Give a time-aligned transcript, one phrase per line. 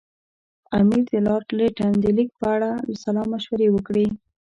[0.77, 2.69] امیر د لارډ لیټن د لیک په اړه
[3.01, 4.07] سلا مشورې وکړې.